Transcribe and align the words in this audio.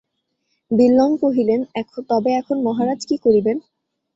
বিল্বন 0.71 1.11
কহিলেন, 1.17 1.61
তবে 2.09 2.29
এখন 2.35 2.57
মহারাজ 2.63 2.99
কী 3.05 3.15
করিবেন? 3.17 3.57